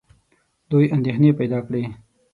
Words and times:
دوی 0.69 0.85
اندېښنې 0.95 1.31
پیدا 1.39 1.59
کړې. 1.67 1.83